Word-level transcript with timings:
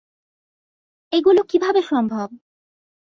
এগুলো 1.13 1.41
কিভাবে 1.43 1.81
সম্ভব? 1.81 2.27